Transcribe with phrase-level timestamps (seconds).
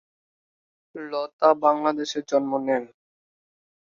[0.95, 2.83] লতা বাংলাদেশে জন্ম নেন।